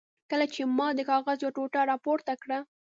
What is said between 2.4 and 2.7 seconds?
کړه.